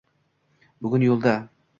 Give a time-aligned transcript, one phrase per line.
[0.85, 1.35] Bugun yo’lda…